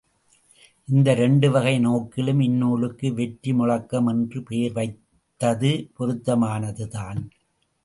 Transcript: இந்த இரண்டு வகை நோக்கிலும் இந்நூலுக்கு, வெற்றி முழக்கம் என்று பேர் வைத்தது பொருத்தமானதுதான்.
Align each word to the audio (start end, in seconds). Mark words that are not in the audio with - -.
இந்த 0.87 1.11
இரண்டு 1.11 1.51
வகை 1.51 1.73
நோக்கிலும் 1.79 2.39
இந்நூலுக்கு, 2.39 3.13
வெற்றி 3.13 3.53
முழக்கம் 3.53 4.07
என்று 4.07 4.41
பேர் 4.43 4.73
வைத்தது 4.73 5.71
பொருத்தமானதுதான். 5.99 7.21